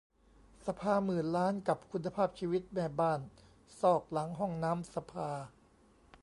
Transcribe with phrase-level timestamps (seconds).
[0.67, 3.19] สภาหมื่นล้านกับคุณภาพชีวิตแม่บ้าน
[3.79, 5.29] ซอกหลังห้องน้ำสภา!